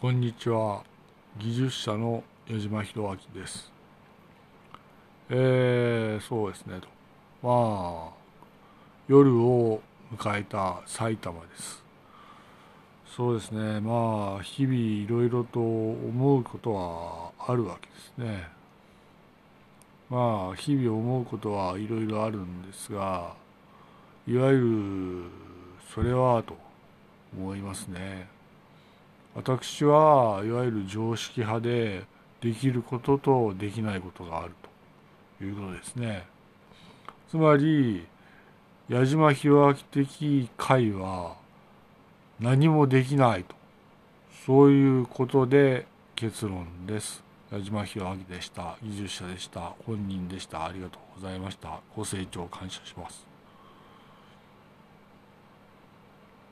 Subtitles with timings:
[0.00, 0.84] こんにちは。
[1.40, 3.02] 技術者の矢島博
[3.34, 3.72] 明です。
[5.28, 6.78] えー、そうですね。
[6.80, 6.86] と
[7.42, 8.12] まあ
[9.08, 9.80] 夜を
[10.16, 11.82] 迎えた埼玉です。
[13.08, 13.80] そうですね。
[13.80, 18.48] まあ日々いろいろと思うことはあるわけですね。
[20.08, 23.34] まあ日々思うことはいろいろあるんですが
[24.28, 26.56] いわゆるそれはと
[27.36, 28.37] 思いますね。
[29.38, 32.02] 私はいわゆる常識派で
[32.40, 34.52] できることとできないことがある
[35.38, 36.26] ということですね。
[37.30, 38.04] つまり
[38.88, 41.36] 矢島弘明的会は
[42.40, 43.54] 何もできないと。
[44.44, 45.86] そういうことで
[46.16, 47.22] 結論です。
[47.52, 48.76] 矢島弘明でした。
[48.82, 49.72] 技術者でした。
[49.86, 50.66] 本人でした。
[50.66, 51.78] ありがとうございました。
[51.94, 53.27] ご清聴感謝します。